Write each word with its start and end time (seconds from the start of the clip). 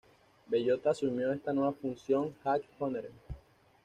Bellota 0.47 0.89
asumió 0.89 1.31
esta 1.31 1.53
nueva 1.53 1.73
función 1.73 2.33
ad 2.43 2.61
honorem. 2.79 3.13